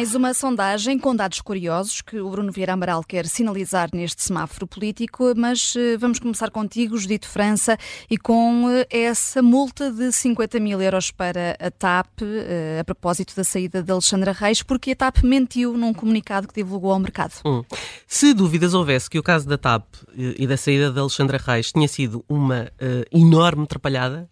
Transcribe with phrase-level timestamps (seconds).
[0.00, 4.66] Mais uma sondagem com dados curiosos que o Bruno Vieira Amaral quer sinalizar neste semáforo
[4.66, 7.76] político, mas eh, vamos começar contigo, Judito França,
[8.08, 13.36] e com eh, essa multa de 50 mil euros para a TAP, eh, a propósito
[13.36, 17.34] da saída de Alexandra Reis, porque a TAP mentiu num comunicado que divulgou ao mercado.
[17.44, 17.62] Hum.
[18.06, 19.84] Se dúvidas houvesse que o caso da TAP
[20.16, 24.30] e da saída de Alexandra Reis tinha sido uma uh, enorme atrapalhada,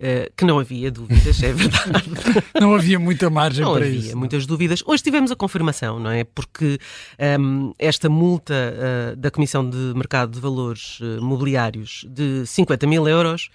[0.00, 2.08] Uh, que não havia dúvidas, é verdade.
[2.60, 4.16] não havia muita margem não para havia isso.
[4.16, 4.80] muitas dúvidas.
[4.86, 6.22] Hoje tivemos a confirmação, não é?
[6.22, 6.78] Porque
[7.18, 12.86] um, ehm, esta multa uh, da Comissão de Mercado de Valores uh, Mobiliários de 50
[12.86, 13.50] mil euros,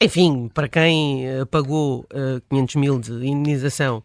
[0.00, 2.06] enfim, para quem pagou
[2.48, 4.02] 500 mil de indenização,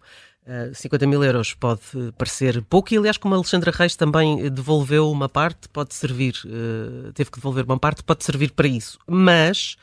[0.47, 1.81] Uh, 50 mil euros pode
[2.19, 6.35] parecer pouco e aliás como a Alexandra Reis também devolveu uma parte, pode servir,
[7.15, 8.99] teve que devolver uma parte, pode servir para isso.
[9.07, 9.75] Mas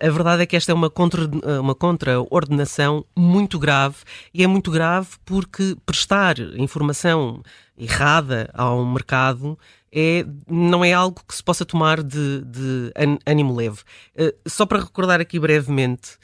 [0.00, 1.28] a verdade é que esta é uma, contra,
[1.60, 3.96] uma contraordenação muito grave
[4.32, 7.42] e é muito grave porque prestar informação
[7.76, 9.58] errada ao mercado
[9.92, 12.92] é, não é algo que se possa tomar de, de
[13.24, 13.78] ânimo leve.
[14.14, 16.18] Uh, só para recordar aqui brevemente,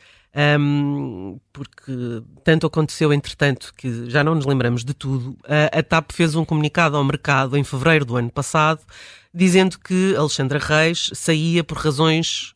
[0.59, 6.35] um, porque tanto aconteceu entretanto que já não nos lembramos de tudo, a, TAP fez
[6.35, 8.81] um comunicado ao mercado em fevereiro do ano passado
[9.33, 12.55] dizendo que Alexandra Reis saía por razões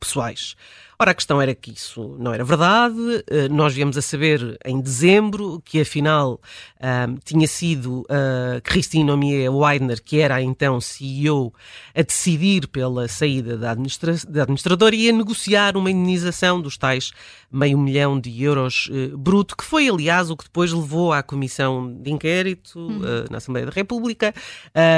[0.00, 0.56] pessoais.
[1.04, 2.96] Ora, a questão era que isso não era verdade.
[2.98, 6.40] Uh, nós viemos a saber em dezembro que, afinal,
[6.80, 11.52] uh, tinha sido uh, Christine Omier Weidner, que era então CEO,
[11.94, 17.12] a decidir pela saída da, administra da administradora e a negociar uma indenização dos tais
[17.52, 21.94] meio milhão de euros uh, bruto, que foi, aliás, o que depois levou à comissão
[22.00, 24.34] de inquérito uh, na Assembleia da República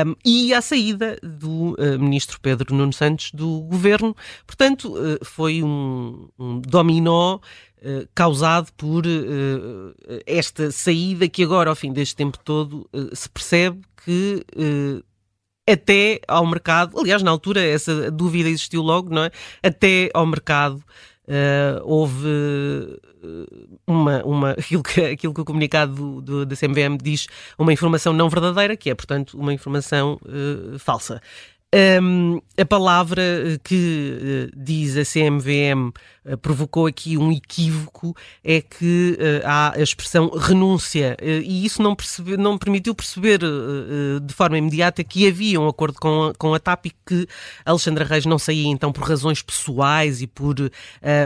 [0.07, 4.15] um, e à saída do ministro Pedro Nuno Santos do governo.
[4.47, 5.95] Portanto, foi um,
[6.39, 7.39] um dominó
[8.14, 9.05] causado por
[10.27, 14.45] esta saída que agora, ao fim deste tempo todo, se percebe que
[15.68, 19.30] até ao mercado, aliás, na altura essa dúvida existiu logo, não é?
[19.62, 20.83] Até ao mercado
[21.27, 22.29] Uh, houve
[23.85, 27.27] uma, uma, aquilo, que, aquilo que o comunicado do, do, da CMVM diz,
[27.58, 31.20] uma informação não verdadeira, que é, portanto, uma informação uh, falsa.
[31.77, 33.23] Um, a palavra
[33.63, 35.92] que uh, diz a CMVM
[36.25, 41.95] uh, provocou aqui um equívoco é que uh, há a expressão renúncia e isso não,
[41.95, 43.41] percebe, não permitiu perceber
[44.23, 47.27] de forma imediata que havia um acordo com a, com a TAP e que
[47.63, 50.55] Alexandra Reis não saía então por razões pessoais e por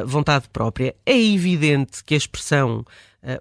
[0.06, 0.96] vontade própria.
[1.06, 2.84] É evidente que a expressão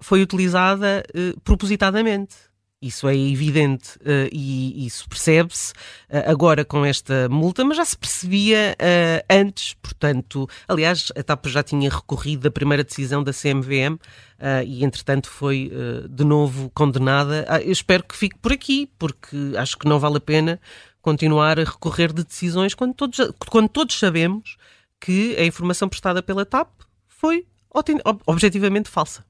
[0.02, 1.02] foi utilizada
[1.42, 2.49] propositadamente
[2.82, 7.96] isso é evidente uh, e isso percebe-se uh, agora com esta multa, mas já se
[7.96, 13.98] percebia uh, antes, portanto, aliás, a TAP já tinha recorrido da primeira decisão da CMVM
[14.64, 15.70] e, entretanto, foi
[16.08, 17.44] de novo condenada.
[17.46, 20.58] Ah, eu espero que fique por aqui, porque acho que não vale a pena
[21.02, 23.18] continuar a recorrer de decisões quando todos,
[23.50, 24.56] quando todos sabemos
[24.98, 26.70] que a informação prestada pela TAP
[27.06, 27.46] foi
[28.26, 29.22] objetivamente falsa.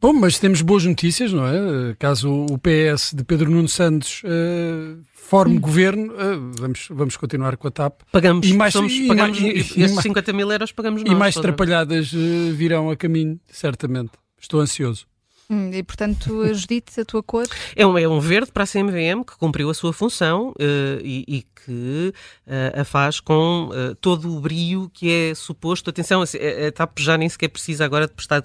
[0.00, 1.94] Bom, mas temos boas notícias, não é?
[1.98, 5.60] Caso o PS de Pedro Nuno Santos uh, forme hum.
[5.60, 8.02] governo, uh, vamos, vamos continuar com a TAP.
[8.12, 11.12] Pagamos, e mais, somos, e, pagamos e, esses e, 50 mil euros pagamos nós.
[11.12, 14.12] E mais atrapalhadas uh, virão a caminho, certamente.
[14.40, 15.04] Estou ansioso.
[15.50, 17.46] Hum, e, portanto, Judite, a tua cor?
[17.74, 21.24] É um, é um verde para a CMVM que cumpriu a sua função uh, e,
[21.26, 22.12] e, que
[22.46, 25.88] uh, a faz com uh, todo o brio que é suposto.
[25.88, 28.42] Atenção, a, a TAP já nem sequer precisa agora de prestar,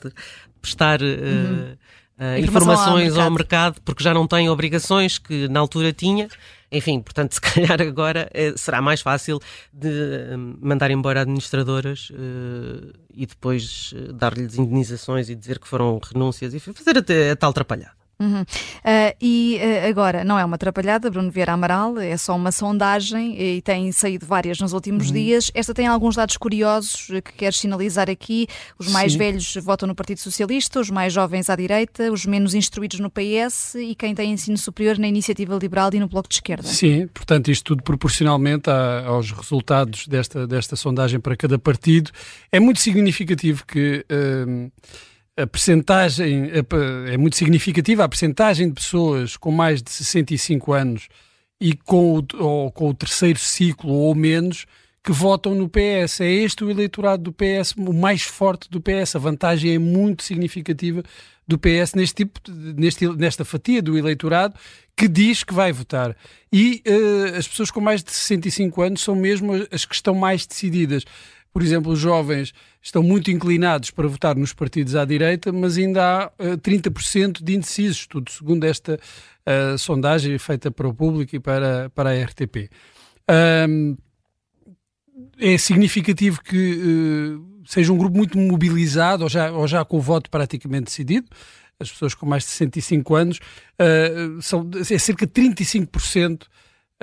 [0.64, 1.76] prestar uhum.
[2.40, 3.24] informações ao mercado.
[3.24, 6.28] ao mercado, porque já não tem obrigações que na altura tinha.
[6.72, 9.40] Enfim, portanto, se calhar agora eh, será mais fácil
[9.72, 9.90] de
[10.60, 16.98] mandar embora administradoras uh, e depois dar-lhes indenizações e dizer que foram renúncias e fazer
[16.98, 18.03] a, a tal atrapalhada.
[18.20, 18.42] Uhum.
[18.42, 23.40] Uh, e uh, agora, não é uma atrapalhada, Bruno Vieira Amaral, é só uma sondagem
[23.40, 25.14] e tem saído várias nos últimos uhum.
[25.14, 25.52] dias.
[25.54, 28.48] Esta tem alguns dados curiosos que queres sinalizar aqui.
[28.78, 29.18] Os mais Sim.
[29.18, 33.76] velhos votam no Partido Socialista, os mais jovens à direita, os menos instruídos no PS
[33.76, 36.68] e quem tem ensino superior na Iniciativa Liberal e no Bloco de Esquerda.
[36.68, 42.12] Sim, portanto, isto tudo proporcionalmente a, aos resultados desta, desta sondagem para cada partido.
[42.52, 44.06] É muito significativo que.
[44.10, 44.72] Uh,
[45.36, 46.52] a percentagem
[47.12, 51.08] é muito significativa, a percentagem de pessoas com mais de 65 anos
[51.60, 54.66] e com o, com o terceiro ciclo ou menos
[55.04, 56.22] que votam no PS.
[56.22, 59.16] É este o eleitorado do PS, o mais forte do PS.
[59.16, 61.04] A vantagem é muito significativa
[61.48, 62.40] do PS neste tipo,
[62.78, 64.56] neste, nesta fatia do eleitorado
[64.96, 66.16] que diz que vai votar.
[66.52, 70.46] E uh, as pessoas com mais de 65 anos são mesmo as que estão mais
[70.46, 71.04] decididas.
[71.52, 72.54] por exemplo, os jovens
[72.84, 77.56] estão muito inclinados para votar nos partidos à direita, mas ainda há uh, 30% de
[77.56, 82.70] indecisos, tudo segundo esta uh, sondagem feita para o público e para, para a RTP.
[83.70, 83.96] Um,
[85.40, 90.02] é significativo que uh, seja um grupo muito mobilizado, ou já, ou já com o
[90.02, 91.28] voto praticamente decidido.
[91.80, 96.44] As pessoas com mais de 65 anos uh, são é cerca de 35%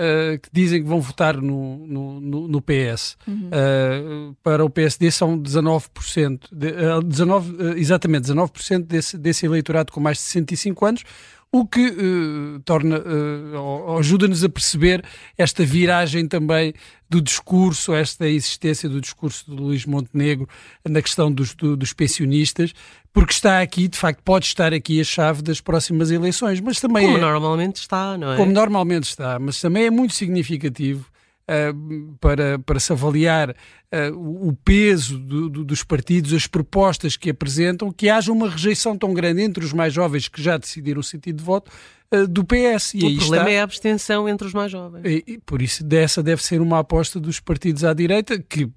[0.01, 3.19] Uh, que dizem que vão votar no, no, no PS.
[3.29, 3.49] Uhum.
[3.49, 10.01] Uh, para o PSD são 19%, de, uh, 19, exatamente 19% desse, desse eleitorado com
[10.01, 11.05] mais de 65 anos,
[11.53, 15.05] o que uh, torna, uh, ajuda-nos a perceber
[15.37, 16.73] esta viragem também
[17.09, 20.49] do discurso, esta existência do discurso de Luís Montenegro
[20.89, 22.73] na questão dos, do, dos pensionistas,
[23.13, 27.05] porque está aqui, de facto, pode estar aqui a chave das próximas eleições, mas também
[27.05, 28.37] como é, normalmente está, não é?
[28.37, 31.11] Como normalmente está, mas também é muito significativo
[31.51, 37.31] uh, para, para se avaliar uh, o peso do, do, dos partidos, as propostas que
[37.31, 41.05] apresentam, que haja uma rejeição tão grande entre os mais jovens que já decidiram o
[41.05, 41.71] sentido de voto
[42.15, 42.95] uh, do PS.
[42.95, 43.51] E o problema está.
[43.51, 45.03] é a abstenção entre os mais jovens.
[45.05, 48.71] E, e, por isso, dessa deve ser uma aposta dos partidos à direita, que,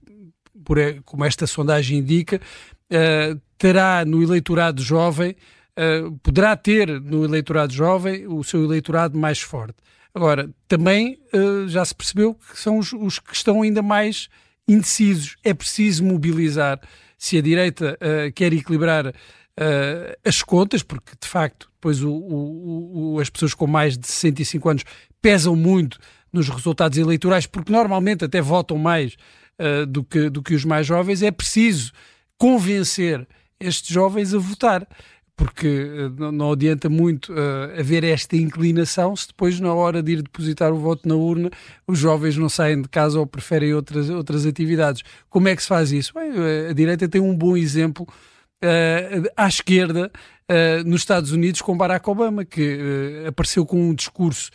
[0.66, 2.42] por, como esta sondagem indica,
[2.92, 5.36] uh, terá no eleitorado jovem,
[6.22, 9.78] poderá ter no eleitorado jovem o seu eleitorado mais forte.
[10.14, 14.30] Agora, também uh, já se percebeu que são os, os, que estão ainda mais
[14.68, 15.36] indecisos.
[15.44, 16.80] É preciso mobilizar.
[17.18, 19.14] Se a direita uh, quer equilibrar uh,
[20.24, 24.70] as contas, porque de facto depois o, o, o, as pessoas com mais de 65
[24.70, 24.84] anos
[25.22, 25.98] pesam muito
[26.32, 29.16] nos resultados eleitorais, porque normalmente até votam mais
[29.88, 31.92] do, que, do que os mais jovens, é preciso
[32.40, 33.28] convencer
[33.60, 34.88] estes jovens a votar
[35.36, 40.22] porque eh, não adianta muito uh, haver esta inclinação se depois, na hora de ir
[40.22, 41.50] depositar o voto na urna,
[41.88, 45.04] os jovens não saem de casa ou preferem outras, outras atividades.
[45.30, 46.14] Como é que se faz isso?
[46.14, 48.08] Bem, eh, a direita tem um bom exemplo
[48.64, 50.12] uh, à esquerda
[50.50, 54.52] uh, nos Estados Unidos com Barack Obama, que apareceu com um discurso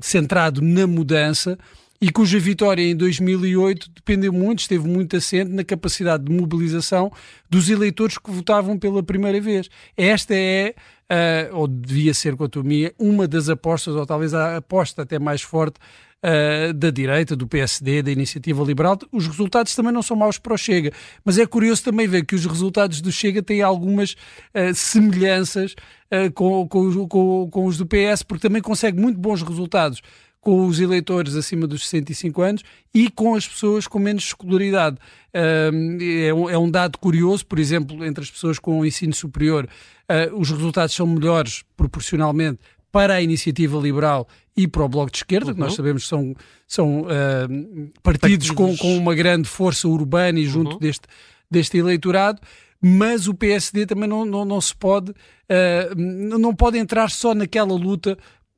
[0.00, 1.58] centrado na mudança
[2.00, 7.10] e cuja vitória em 2008 dependeu muito, esteve muito assente na capacidade de mobilização
[7.48, 9.68] dos eleitores que votavam pela primeira vez.
[9.96, 10.74] Esta é,
[11.10, 15.18] uh, ou devia ser, quanto a mim, uma das apostas, ou talvez a aposta até
[15.18, 15.78] mais forte
[16.24, 18.98] Uh, da direita, do PSD, da Iniciativa Liberal.
[19.12, 20.90] Os resultados também não são maus para o Chega,
[21.22, 25.76] mas é curioso também ver que os resultados do Chega têm algumas uh, semelhanças
[26.10, 30.00] uh, com, com, com, com, os do PS, porque também consegue muito bons resultados
[30.46, 32.62] com os eleitores acima dos 65 anos
[32.94, 34.96] e com as pessoas com menos escolaridade.
[35.32, 39.68] É um, é um dado curioso, por exemplo, entre as pessoas com ensino superior,
[40.08, 42.60] ah, os resultados são melhores proporcionalmente
[42.92, 45.54] para a iniciativa liberal e para o Bloco de Esquerda, uhum.
[45.54, 45.76] que nós uhum.
[45.76, 46.36] sabemos que são,
[46.68, 47.06] são uh,
[48.00, 48.50] partidos, partidos.
[48.52, 50.78] Com, com uma grande força urbana e junto uhum.
[50.78, 51.08] deste,
[51.50, 52.40] deste eleitorado,
[52.80, 57.74] mas o PSD também não, não, não se pode, uh, não pode entrar só naquela
[57.74, 58.16] luta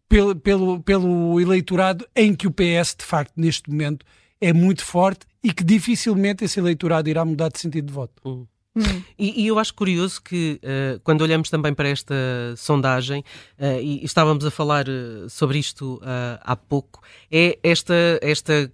[0.09, 4.07] pelo, pelo, pelo eleitorado em que o PS, de facto, neste momento,
[4.41, 8.15] é muito forte e que dificilmente esse eleitorado irá mudar de sentido de voto.
[8.25, 8.47] Uhum.
[8.77, 9.03] Hum.
[9.19, 12.15] E, e, eu acho curioso que, uh, quando olhamos também para esta
[12.57, 13.25] sondagem,
[13.59, 16.01] uh, e, estávamos a falar uh, sobre isto
[16.41, 18.71] há pouco, é esta, esta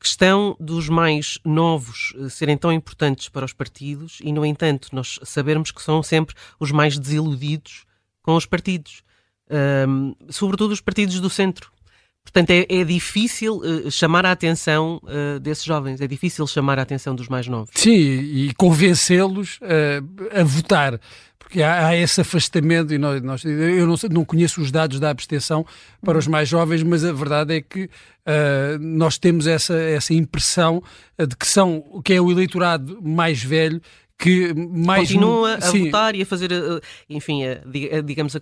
[0.00, 5.70] questão dos mais novos serem tão importantes para os partidos e, no entanto, nós sabermos
[5.70, 7.84] que são sempre os mais desiludidos
[8.22, 9.02] com os partidos
[9.50, 11.74] um, sobretudo os partidos do centro.
[12.24, 16.82] Portanto, é, é difícil uh, chamar a atenção uh, desses jovens, é difícil chamar a
[16.82, 17.70] atenção dos mais novos.
[17.74, 20.98] Sim, e convencê-los uh, a votar,
[21.38, 25.10] porque há, há, esse afastamento, e nós, nós eu não, não, conheço os dados da
[25.10, 25.66] abstenção
[26.02, 27.90] para os mais jovens, mas a verdade é que
[28.80, 30.82] nós temos essa, essa impressão
[31.18, 33.82] de que são, que é o eleitorado mais velho
[34.24, 35.84] que mais continua a sim.
[35.84, 36.50] votar e a fazer,
[37.10, 37.60] enfim, a,
[37.98, 38.40] a, digamos, a,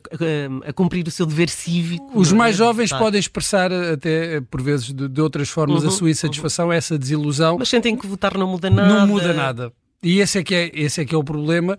[0.68, 2.08] a, cumprir o seu dever cívico.
[2.14, 3.00] Os mais jovens votar.
[3.00, 6.72] podem expressar até por vezes de, de outras formas uhum, a sua insatisfação, uhum.
[6.72, 7.56] essa desilusão.
[7.58, 8.94] Mas sentem que votar não muda nada.
[8.94, 9.72] Não muda nada.
[10.00, 11.76] E esse é que é, esse é, que é o problema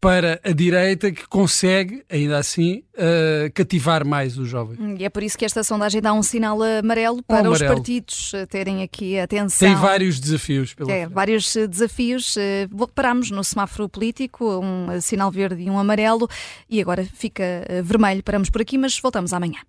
[0.00, 4.78] para a direita que consegue, ainda assim, uh, cativar mais os jovens.
[4.98, 7.54] E é por isso que esta sondagem dá um sinal amarelo para amarelo.
[7.54, 9.68] os partidos terem aqui atenção.
[9.68, 10.74] Tem vários desafios.
[10.74, 12.36] Pela é, vários desafios.
[12.36, 16.28] Uh, parámos no semáforo político, um sinal verde e um amarelo,
[16.68, 17.44] e agora fica
[17.82, 18.22] vermelho.
[18.22, 19.60] Paramos por aqui, mas voltamos amanhã.